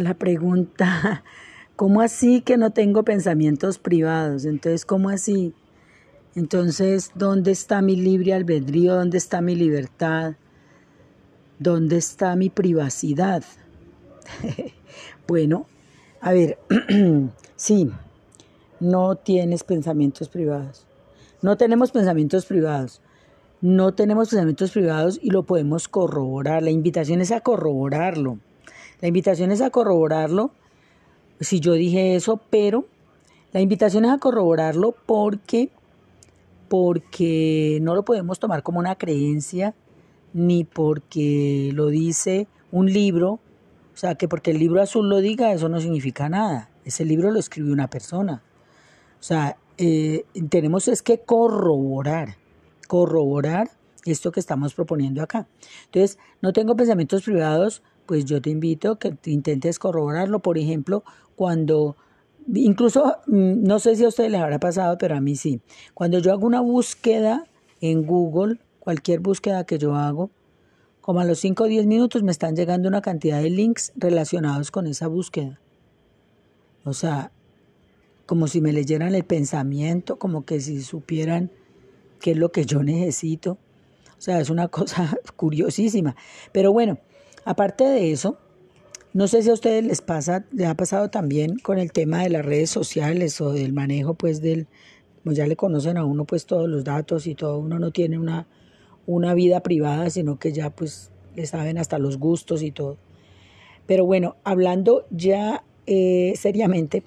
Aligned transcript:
la 0.00 0.14
pregunta, 0.14 1.24
¿cómo 1.76 2.00
así 2.00 2.40
que 2.40 2.56
no 2.56 2.70
tengo 2.70 3.04
pensamientos 3.04 3.78
privados? 3.78 4.44
Entonces, 4.44 4.84
¿cómo 4.84 5.08
así? 5.08 5.54
Entonces, 6.34 7.12
¿dónde 7.14 7.50
está 7.50 7.80
mi 7.80 7.96
libre 7.96 8.34
albedrío? 8.34 8.94
¿Dónde 8.94 9.18
está 9.18 9.40
mi 9.40 9.54
libertad? 9.54 10.34
¿Dónde 11.58 11.96
está 11.96 12.36
mi 12.36 12.50
privacidad? 12.50 13.42
bueno, 15.26 15.66
a 16.20 16.32
ver, 16.32 16.58
sí, 17.56 17.90
no 18.80 19.16
tienes 19.16 19.64
pensamientos 19.64 20.28
privados. 20.28 20.86
No 21.40 21.56
tenemos 21.56 21.92
pensamientos 21.92 22.44
privados. 22.44 23.00
No 23.60 23.94
tenemos 23.94 24.28
pensamientos 24.28 24.70
privados 24.72 25.18
y 25.22 25.30
lo 25.30 25.44
podemos 25.44 25.88
corroborar. 25.88 26.62
La 26.62 26.70
invitación 26.70 27.20
es 27.20 27.32
a 27.32 27.40
corroborarlo. 27.40 28.38
La 29.00 29.08
invitación 29.08 29.50
es 29.52 29.60
a 29.60 29.70
corroborarlo, 29.70 30.50
si 31.40 31.60
yo 31.60 31.74
dije 31.74 32.16
eso, 32.16 32.40
pero 32.50 32.86
la 33.52 33.60
invitación 33.60 34.04
es 34.04 34.10
a 34.10 34.18
corroborarlo 34.18 34.94
porque, 35.06 35.70
porque 36.68 37.78
no 37.82 37.94
lo 37.94 38.04
podemos 38.04 38.38
tomar 38.38 38.62
como 38.62 38.78
una 38.78 38.96
creencia, 38.96 39.74
ni 40.32 40.64
porque 40.64 41.70
lo 41.74 41.88
dice 41.88 42.46
un 42.70 42.92
libro, 42.92 43.32
o 43.32 43.98
sea, 43.98 44.14
que 44.16 44.28
porque 44.28 44.50
el 44.50 44.58
libro 44.58 44.82
azul 44.82 45.08
lo 45.08 45.20
diga, 45.20 45.52
eso 45.52 45.68
no 45.68 45.80
significa 45.80 46.28
nada. 46.28 46.68
Ese 46.84 47.04
libro 47.04 47.30
lo 47.30 47.38
escribió 47.38 47.72
una 47.72 47.88
persona. 47.88 48.42
O 49.18 49.22
sea, 49.22 49.56
eh, 49.78 50.24
tenemos 50.50 50.88
es 50.88 51.02
que 51.02 51.20
corroborar, 51.20 52.36
corroborar 52.88 53.70
esto 54.04 54.32
que 54.32 54.40
estamos 54.40 54.74
proponiendo 54.74 55.22
acá. 55.22 55.46
Entonces, 55.86 56.18
no 56.42 56.52
tengo 56.52 56.76
pensamientos 56.76 57.22
privados 57.22 57.82
pues 58.06 58.24
yo 58.24 58.40
te 58.40 58.50
invito 58.50 58.92
a 58.92 58.98
que 58.98 59.12
te 59.12 59.30
intentes 59.30 59.78
corroborarlo. 59.78 60.40
Por 60.40 60.58
ejemplo, 60.58 61.04
cuando, 61.34 61.96
incluso, 62.52 63.16
mm, 63.26 63.62
no 63.62 63.78
sé 63.78 63.96
si 63.96 64.04
a 64.04 64.08
ustedes 64.08 64.30
les 64.30 64.40
habrá 64.40 64.58
pasado, 64.58 64.96
pero 64.98 65.16
a 65.16 65.20
mí 65.20 65.36
sí. 65.36 65.60
Cuando 65.94 66.18
yo 66.18 66.32
hago 66.32 66.46
una 66.46 66.60
búsqueda 66.60 67.46
en 67.80 68.06
Google, 68.06 68.58
cualquier 68.80 69.20
búsqueda 69.20 69.64
que 69.64 69.78
yo 69.78 69.94
hago, 69.94 70.30
como 71.00 71.20
a 71.20 71.24
los 71.24 71.38
5 71.38 71.64
o 71.64 71.66
10 71.66 71.86
minutos 71.86 72.22
me 72.22 72.32
están 72.32 72.56
llegando 72.56 72.88
una 72.88 73.00
cantidad 73.00 73.40
de 73.40 73.50
links 73.50 73.92
relacionados 73.96 74.70
con 74.70 74.86
esa 74.86 75.06
búsqueda. 75.06 75.60
O 76.84 76.92
sea, 76.92 77.30
como 78.26 78.48
si 78.48 78.60
me 78.60 78.72
leyeran 78.72 79.14
el 79.14 79.24
pensamiento, 79.24 80.18
como 80.18 80.44
que 80.44 80.60
si 80.60 80.82
supieran 80.82 81.50
qué 82.20 82.32
es 82.32 82.36
lo 82.36 82.50
que 82.50 82.64
yo 82.64 82.82
necesito. 82.82 83.58
O 84.18 84.20
sea, 84.20 84.40
es 84.40 84.50
una 84.50 84.68
cosa 84.68 85.16
curiosísima. 85.36 86.16
Pero 86.52 86.72
bueno, 86.72 86.98
Aparte 87.46 87.84
de 87.84 88.10
eso, 88.10 88.38
no 89.12 89.28
sé 89.28 89.40
si 89.40 89.50
a 89.50 89.52
ustedes 89.52 89.84
les 89.84 90.02
pasa, 90.02 90.44
les 90.50 90.66
ha 90.66 90.74
pasado 90.74 91.10
también 91.10 91.60
con 91.60 91.78
el 91.78 91.92
tema 91.92 92.24
de 92.24 92.28
las 92.28 92.44
redes 92.44 92.70
sociales 92.70 93.40
o 93.40 93.52
del 93.52 93.72
manejo 93.72 94.14
pues 94.14 94.42
del, 94.42 94.66
ya 95.24 95.46
le 95.46 95.54
conocen 95.54 95.96
a 95.96 96.04
uno 96.04 96.24
pues 96.24 96.44
todos 96.44 96.68
los 96.68 96.82
datos 96.82 97.28
y 97.28 97.36
todo, 97.36 97.60
uno 97.60 97.78
no 97.78 97.92
tiene 97.92 98.18
una, 98.18 98.48
una 99.06 99.32
vida 99.34 99.60
privada, 99.60 100.10
sino 100.10 100.40
que 100.40 100.52
ya 100.52 100.70
pues 100.70 101.12
le 101.36 101.46
saben 101.46 101.78
hasta 101.78 102.00
los 102.00 102.18
gustos 102.18 102.62
y 102.62 102.72
todo. 102.72 102.96
Pero 103.86 104.04
bueno, 104.04 104.34
hablando 104.42 105.06
ya 105.10 105.62
eh, 105.86 106.32
seriamente, 106.36 107.04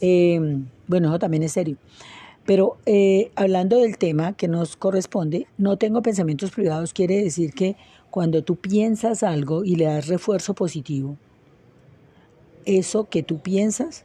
em, 0.00 0.66
bueno, 0.88 1.10
eso 1.10 1.20
también 1.20 1.44
es 1.44 1.52
serio, 1.52 1.76
pero 2.44 2.76
eh, 2.86 3.30
hablando 3.36 3.78
del 3.78 3.98
tema 3.98 4.32
que 4.32 4.48
nos 4.48 4.76
corresponde, 4.76 5.46
no 5.58 5.76
tengo 5.76 6.02
pensamientos 6.02 6.50
privados, 6.50 6.92
quiere 6.92 7.22
decir 7.22 7.52
que 7.52 7.76
cuando 8.10 8.42
tú 8.42 8.56
piensas 8.56 9.22
algo 9.22 9.64
y 9.64 9.76
le 9.76 9.84
das 9.84 10.08
refuerzo 10.08 10.54
positivo, 10.54 11.16
eso 12.64 13.08
que 13.08 13.22
tú 13.22 13.40
piensas 13.40 14.04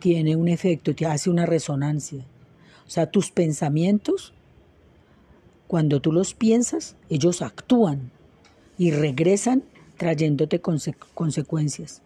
tiene 0.00 0.36
un 0.36 0.48
efecto, 0.48 0.94
te 0.94 1.06
hace 1.06 1.30
una 1.30 1.46
resonancia. 1.46 2.24
O 2.86 2.90
sea, 2.90 3.10
tus 3.10 3.30
pensamientos, 3.30 4.32
cuando 5.66 6.00
tú 6.00 6.12
los 6.12 6.34
piensas, 6.34 6.96
ellos 7.08 7.42
actúan 7.42 8.10
y 8.76 8.90
regresan 8.90 9.62
trayéndote 9.96 10.60
consecuencias. 10.60 12.02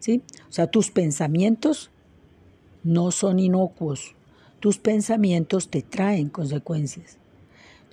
¿Sí? 0.00 0.22
O 0.48 0.52
sea, 0.52 0.66
tus 0.66 0.90
pensamientos 0.90 1.90
no 2.82 3.12
son 3.12 3.38
inocuos, 3.38 4.16
tus 4.58 4.78
pensamientos 4.78 5.68
te 5.68 5.82
traen 5.82 6.28
consecuencias. 6.28 7.18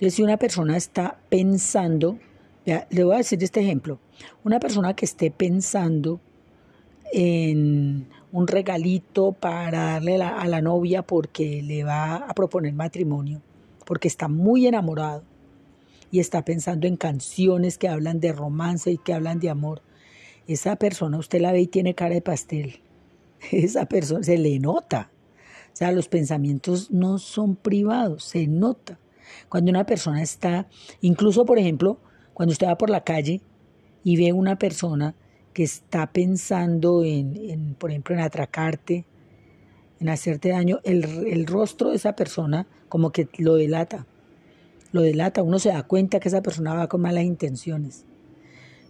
Entonces, 0.00 0.14
si 0.14 0.22
una 0.22 0.38
persona 0.38 0.78
está 0.78 1.18
pensando, 1.28 2.18
le 2.64 3.04
voy 3.04 3.16
a 3.16 3.18
decir 3.18 3.44
este 3.44 3.60
ejemplo, 3.60 3.98
una 4.44 4.58
persona 4.58 4.96
que 4.96 5.04
esté 5.04 5.30
pensando 5.30 6.22
en 7.12 8.06
un 8.32 8.46
regalito 8.46 9.32
para 9.32 9.92
darle 9.92 10.22
a 10.22 10.48
la 10.48 10.62
novia 10.62 11.02
porque 11.02 11.60
le 11.62 11.84
va 11.84 12.14
a 12.14 12.32
proponer 12.32 12.72
matrimonio, 12.72 13.42
porque 13.84 14.08
está 14.08 14.26
muy 14.26 14.66
enamorado 14.66 15.22
y 16.10 16.20
está 16.20 16.46
pensando 16.46 16.86
en 16.86 16.96
canciones 16.96 17.76
que 17.76 17.88
hablan 17.88 18.20
de 18.20 18.32
romance 18.32 18.90
y 18.90 18.96
que 18.96 19.12
hablan 19.12 19.38
de 19.38 19.50
amor, 19.50 19.82
esa 20.46 20.76
persona 20.76 21.18
usted 21.18 21.42
la 21.42 21.52
ve 21.52 21.60
y 21.60 21.66
tiene 21.66 21.94
cara 21.94 22.14
de 22.14 22.22
pastel. 22.22 22.80
Esa 23.52 23.84
persona 23.84 24.22
se 24.22 24.38
le 24.38 24.58
nota. 24.60 25.10
O 25.74 25.76
sea, 25.76 25.92
los 25.92 26.08
pensamientos 26.08 26.90
no 26.90 27.18
son 27.18 27.54
privados, 27.54 28.24
se 28.24 28.46
nota. 28.46 28.98
Cuando 29.48 29.70
una 29.70 29.86
persona 29.86 30.22
está, 30.22 30.66
incluso 31.00 31.44
por 31.44 31.58
ejemplo, 31.58 31.98
cuando 32.34 32.52
usted 32.52 32.66
va 32.66 32.78
por 32.78 32.90
la 32.90 33.04
calle 33.04 33.40
y 34.04 34.16
ve 34.16 34.32
una 34.32 34.58
persona 34.58 35.14
que 35.52 35.62
está 35.62 36.12
pensando 36.12 37.04
en, 37.04 37.74
por 37.78 37.90
ejemplo, 37.90 38.14
en 38.14 38.20
atracarte, 38.20 39.04
en 39.98 40.08
hacerte 40.08 40.50
daño, 40.50 40.80
el, 40.84 41.04
el 41.26 41.46
rostro 41.46 41.90
de 41.90 41.96
esa 41.96 42.14
persona 42.14 42.66
como 42.88 43.12
que 43.12 43.28
lo 43.38 43.56
delata, 43.56 44.06
lo 44.92 45.02
delata, 45.02 45.42
uno 45.42 45.58
se 45.58 45.70
da 45.70 45.82
cuenta 45.82 46.20
que 46.20 46.28
esa 46.28 46.42
persona 46.42 46.74
va 46.74 46.88
con 46.88 47.00
malas 47.00 47.24
intenciones. 47.24 48.04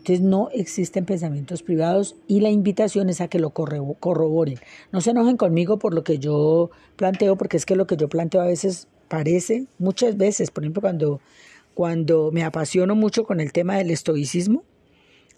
Entonces 0.00 0.22
no 0.22 0.48
existen 0.54 1.04
pensamientos 1.04 1.62
privados 1.62 2.16
y 2.26 2.40
la 2.40 2.48
invitación 2.48 3.10
es 3.10 3.20
a 3.20 3.28
que 3.28 3.38
lo 3.38 3.50
corroboren. 3.50 4.58
No 4.92 5.02
se 5.02 5.10
enojen 5.10 5.36
conmigo 5.36 5.78
por 5.78 5.92
lo 5.92 6.04
que 6.04 6.18
yo 6.18 6.70
planteo, 6.96 7.36
porque 7.36 7.58
es 7.58 7.66
que 7.66 7.76
lo 7.76 7.86
que 7.86 7.98
yo 7.98 8.08
planteo 8.08 8.40
a 8.40 8.46
veces 8.46 8.88
parece, 9.10 9.66
muchas 9.78 10.16
veces, 10.16 10.52
por 10.52 10.62
ejemplo, 10.62 10.80
cuando, 10.80 11.20
cuando 11.74 12.30
me 12.32 12.44
apasiono 12.44 12.94
mucho 12.94 13.24
con 13.24 13.40
el 13.40 13.52
tema 13.52 13.76
del 13.76 13.90
estoicismo, 13.90 14.62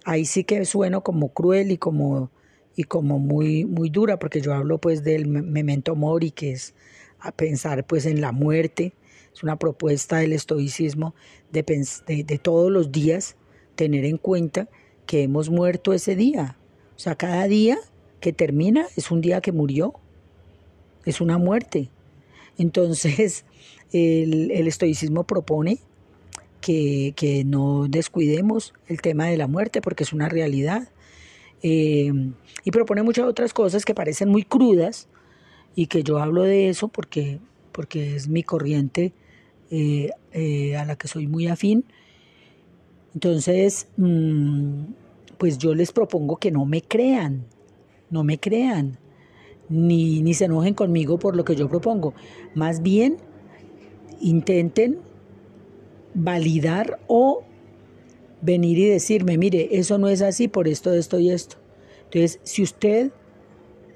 ahí 0.04 0.26
sí 0.26 0.44
que 0.44 0.62
sueno 0.66 1.02
como 1.02 1.30
cruel 1.30 1.70
y 1.70 1.78
como, 1.78 2.30
y 2.76 2.84
como 2.84 3.18
muy, 3.18 3.64
muy 3.64 3.88
dura, 3.88 4.18
porque 4.18 4.42
yo 4.42 4.52
hablo 4.52 4.78
pues 4.78 5.02
del 5.02 5.26
memento 5.26 5.96
mori, 5.96 6.30
que 6.32 6.52
es 6.52 6.74
a 7.18 7.32
pensar 7.32 7.86
pues 7.86 8.04
en 8.04 8.20
la 8.20 8.30
muerte, 8.30 8.92
es 9.32 9.42
una 9.42 9.58
propuesta 9.58 10.18
del 10.18 10.34
estoicismo 10.34 11.14
de, 11.50 11.62
de, 12.06 12.24
de 12.24 12.38
todos 12.38 12.70
los 12.70 12.92
días 12.92 13.36
tener 13.74 14.04
en 14.04 14.18
cuenta 14.18 14.68
que 15.06 15.22
hemos 15.22 15.48
muerto 15.48 15.94
ese 15.94 16.14
día. 16.14 16.58
O 16.94 16.98
sea, 16.98 17.14
cada 17.14 17.48
día 17.48 17.78
que 18.20 18.34
termina 18.34 18.86
es 18.96 19.10
un 19.10 19.22
día 19.22 19.40
que 19.40 19.50
murió, 19.50 19.94
es 21.06 21.22
una 21.22 21.38
muerte. 21.38 21.88
Entonces, 22.58 23.44
el, 23.92 24.66
estoicismo 24.66 25.24
propone 25.24 25.78
que, 26.60 27.42
no 27.46 27.86
descuidemos 27.88 28.74
el 28.86 29.00
tema 29.00 29.26
de 29.26 29.36
la 29.36 29.46
muerte 29.46 29.80
porque 29.80 30.04
es 30.04 30.12
una 30.12 30.28
realidad. 30.28 30.88
Eh, 31.62 32.12
y 32.64 32.70
propone 32.72 33.02
muchas 33.02 33.26
otras 33.26 33.52
cosas 33.52 33.84
que 33.84 33.94
parecen 33.94 34.28
muy 34.28 34.42
crudas 34.42 35.08
y 35.76 35.86
que 35.86 36.02
yo 36.02 36.18
hablo 36.18 36.42
de 36.42 36.68
eso 36.68 36.88
porque, 36.88 37.38
porque 37.70 38.16
es 38.16 38.28
mi 38.28 38.42
corriente 38.42 39.12
eh, 39.70 40.10
eh, 40.32 40.76
a 40.76 40.84
la 40.84 40.96
que 40.96 41.08
soy 41.08 41.26
muy 41.26 41.46
afín. 41.46 41.84
Entonces, 43.14 43.88
mm, 43.96 44.84
pues 45.38 45.58
yo 45.58 45.74
les 45.74 45.92
propongo 45.92 46.36
que 46.36 46.50
no 46.50 46.64
me 46.64 46.82
crean, 46.82 47.46
no 48.10 48.24
me 48.24 48.38
crean 48.38 48.98
ni, 49.68 50.22
ni 50.22 50.34
se 50.34 50.46
enojen 50.46 50.74
conmigo 50.74 51.18
por 51.18 51.36
lo 51.36 51.44
que 51.44 51.56
yo 51.56 51.68
propongo. 51.68 52.14
Más 52.54 52.82
bien, 52.82 53.16
intenten 54.20 54.98
validar 56.14 57.00
o 57.06 57.44
venir 58.40 58.78
y 58.78 58.86
decirme, 58.86 59.38
mire, 59.38 59.68
eso 59.72 59.98
no 59.98 60.08
es 60.08 60.22
así 60.22 60.48
por 60.48 60.68
esto, 60.68 60.92
esto 60.92 61.18
y 61.18 61.30
esto. 61.30 61.56
Entonces, 62.04 62.40
si 62.42 62.62
usted 62.62 63.12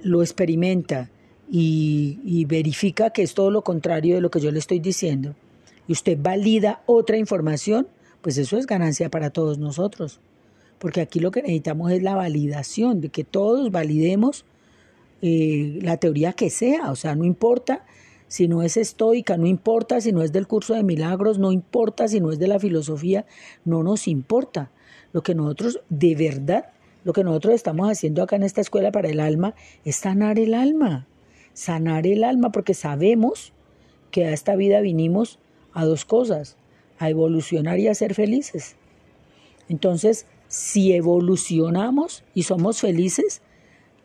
lo 0.03 0.23
experimenta 0.23 1.11
y, 1.51 2.21
y, 2.25 2.45
verifica 2.45 3.11
que 3.11 3.23
es 3.23 3.35
todo 3.35 3.51
lo 3.51 3.63
contrario 3.63 4.15
de 4.15 4.21
lo 4.21 4.31
que 4.31 4.41
yo 4.41 4.51
le 4.51 4.59
estoy 4.59 4.79
diciendo, 4.79 5.35
y 5.87 5.93
usted 5.93 6.19
valida 6.21 6.83
otra 6.87 7.17
información, 7.17 7.89
pues 8.21 8.39
eso 8.39 8.57
es 8.57 8.67
ganancia 8.67 9.11
para 9.11 9.31
todos 9.31 9.59
nosotros. 9.59 10.21
Porque 10.79 11.01
aquí 11.01 11.21
lo 11.21 11.31
que 11.31 11.43
necesitamos 11.43 11.93
es 11.93 12.03
la 12.03 12.15
validación, 12.15 13.01
de 13.01 13.09
que 13.09 13.25
todos 13.25 13.71
validemos 13.71 14.45
eh, 15.27 15.79
la 15.83 15.97
teoría 15.97 16.33
que 16.33 16.51
sea, 16.51 16.91
o 16.91 16.97
sea, 16.97 17.15
no 17.15 17.25
importa 17.25 17.85
si 18.29 18.49
no 18.49 18.63
es 18.63 18.77
estoica, 18.77 19.37
no 19.37 19.47
importa 19.47 20.01
si 20.01 20.13
no 20.13 20.23
es 20.23 20.33
del 20.33 20.47
curso 20.47 20.75
de 20.75 20.83
milagros, 20.83 21.39
no 21.39 21.53
importa 21.53 22.09
si 22.09 22.21
no 22.21 22.33
es 22.33 22.39
de 22.39 22.49
la 22.49 22.59
filosofía, 22.59 23.27
no 23.65 23.83
nos 23.83 24.09
importa. 24.09 24.71
Lo 25.13 25.23
que 25.23 25.35
nosotros 25.35 25.81
de 25.89 26.15
verdad 26.15 26.67
lo 27.07 27.13
que 27.13 27.23
nosotros 27.23 27.55
estamos 27.55 27.89
haciendo 27.89 28.21
acá 28.21 28.35
en 28.35 28.43
esta 28.43 28.61
escuela 28.61 28.91
para 28.91 29.09
el 29.09 29.21
alma 29.21 29.55
es 29.85 29.95
sanar 29.95 30.41
el 30.41 30.55
alma, 30.55 31.07
sanar 31.53 32.05
el 32.05 32.25
alma 32.25 32.51
porque 32.51 32.75
sabemos 32.75 33.53
que 34.11 34.25
a 34.25 34.33
esta 34.33 34.57
vida 34.57 34.81
vinimos 34.81 35.39
a 35.73 35.85
dos 35.85 36.05
cosas, 36.05 36.57
a 36.99 37.09
evolucionar 37.09 37.79
y 37.79 37.87
a 37.87 37.95
ser 37.95 38.15
felices. 38.15 38.75
Entonces, 39.69 40.27
si 40.49 40.95
evolucionamos 40.95 42.25
y 42.35 42.43
somos 42.43 42.81
felices, 42.81 43.41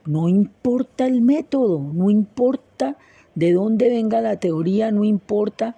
no 0.06 0.27
importa 0.27 1.06
el 1.06 1.21
método, 1.21 1.80
no 1.94 2.09
importa 2.09 2.98
de 3.36 3.53
dónde 3.53 3.89
venga 3.89 4.21
la 4.21 4.39
teoría, 4.39 4.92
no 4.92 5.03
importa 5.03 5.75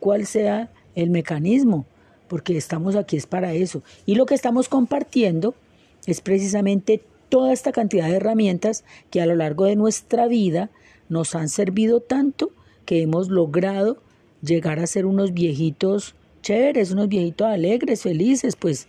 cuál 0.00 0.26
sea 0.26 0.70
el 0.94 1.10
mecanismo, 1.10 1.86
porque 2.28 2.56
estamos 2.56 2.96
aquí 2.96 3.16
es 3.16 3.26
para 3.26 3.52
eso. 3.52 3.82
Y 4.06 4.14
lo 4.14 4.26
que 4.26 4.34
estamos 4.34 4.68
compartiendo 4.68 5.54
es 6.06 6.20
precisamente 6.20 7.02
toda 7.28 7.52
esta 7.52 7.72
cantidad 7.72 8.08
de 8.08 8.16
herramientas 8.16 8.84
que 9.10 9.20
a 9.20 9.26
lo 9.26 9.34
largo 9.34 9.64
de 9.64 9.76
nuestra 9.76 10.26
vida 10.28 10.70
nos 11.08 11.34
han 11.34 11.48
servido 11.48 12.00
tanto 12.00 12.50
que 12.84 13.02
hemos 13.02 13.28
logrado 13.28 13.98
llegar 14.42 14.78
a 14.78 14.86
ser 14.86 15.04
unos 15.04 15.34
viejitos 15.34 16.14
chéveres, 16.42 16.92
unos 16.92 17.08
viejitos 17.08 17.46
alegres, 17.46 18.02
felices, 18.02 18.56
pues 18.56 18.86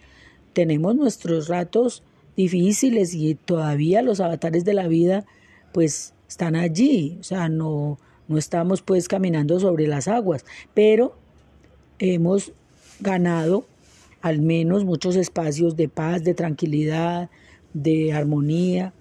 tenemos 0.53 0.95
nuestros 0.95 1.47
ratos 1.47 2.03
difíciles 2.39 3.13
y 3.13 3.35
todavía 3.35 4.01
los 4.01 4.21
avatares 4.21 4.63
de 4.63 4.73
la 4.73 4.87
vida 4.87 5.25
pues 5.73 6.13
están 6.29 6.55
allí, 6.55 7.17
o 7.19 7.23
sea, 7.23 7.49
no, 7.49 7.99
no 8.29 8.37
estamos 8.37 8.81
pues 8.81 9.09
caminando 9.09 9.59
sobre 9.59 9.87
las 9.87 10.07
aguas, 10.07 10.45
pero 10.73 11.17
hemos 11.99 12.53
ganado 13.01 13.65
al 14.21 14.39
menos 14.39 14.85
muchos 14.85 15.17
espacios 15.17 15.75
de 15.75 15.89
paz, 15.89 16.23
de 16.23 16.33
tranquilidad, 16.33 17.29
de 17.73 18.13
armonía 18.13 18.93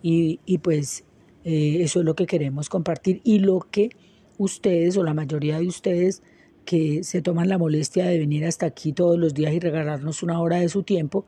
y, 0.00 0.38
pues 0.58 1.02
eh, 1.44 1.78
eso 1.80 1.98
es 1.98 2.04
lo 2.04 2.14
que 2.14 2.26
queremos 2.26 2.68
compartir. 2.68 3.20
Y 3.24 3.40
lo 3.40 3.66
que 3.70 3.90
ustedes 4.38 4.96
o 4.96 5.02
la 5.02 5.14
mayoría 5.14 5.58
de 5.58 5.66
ustedes 5.66 6.22
que 6.64 7.02
se 7.02 7.22
toman 7.22 7.48
la 7.48 7.58
molestia 7.58 8.06
de 8.06 8.18
venir 8.18 8.44
hasta 8.44 8.66
aquí 8.66 8.92
todos 8.92 9.18
los 9.18 9.34
días 9.34 9.52
y 9.52 9.58
regalarnos 9.58 10.22
una 10.22 10.40
hora 10.40 10.58
de 10.58 10.68
su 10.68 10.82
tiempo, 10.82 11.24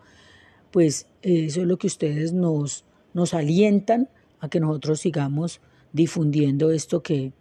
pues 0.77 1.07
eso 1.23 1.63
es 1.63 1.67
lo 1.67 1.79
que 1.79 1.87
ustedes 1.87 2.35
nos, 2.35 2.85
nos 3.15 3.33
alientan 3.33 4.11
a 4.41 4.51
que 4.51 4.61
nosotros 4.61 5.01
sigamos 5.01 5.63
difundiendo 5.95 6.71
esto 6.71 7.03
que, 7.03 7.33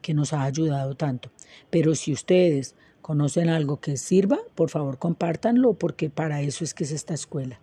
que 0.00 0.14
nos 0.14 0.32
ha 0.32 0.44
ayudado 0.44 0.94
tanto. 0.94 1.32
Pero 1.70 1.96
si 1.96 2.12
ustedes 2.12 2.76
conocen 3.02 3.48
algo 3.48 3.80
que 3.80 3.96
sirva, 3.96 4.38
por 4.54 4.70
favor 4.70 4.98
compártanlo 4.98 5.74
porque 5.74 6.08
para 6.08 6.40
eso 6.42 6.62
es 6.62 6.72
que 6.72 6.84
es 6.84 6.92
esta 6.92 7.14
escuela. 7.14 7.58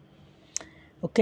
¿Ok? 1.00 1.22